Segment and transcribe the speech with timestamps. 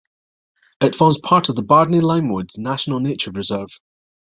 [0.81, 3.79] It forms part of the Bardney Limewoods National Nature Reserve.